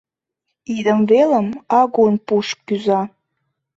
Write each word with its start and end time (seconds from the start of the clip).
Идым 0.75 0.99
велым 1.09 1.47
агун 1.79 2.15
пуш 2.27 2.47
кӱза. 2.65 3.01